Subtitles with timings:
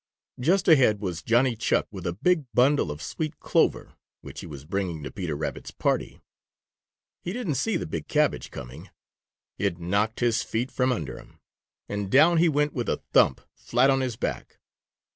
[0.39, 4.65] Just ahead was Johnny Chuck with a big bundle of sweet clover, which he was
[4.65, 6.21] bringing to Peter Rabbit's party.
[7.21, 8.89] He didn't see the big cabbage coming.
[9.59, 11.37] It knocked his feet from under him,
[11.87, 14.57] and down he went with a thump, flat on his back.